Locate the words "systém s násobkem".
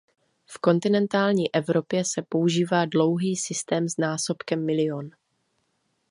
3.35-4.65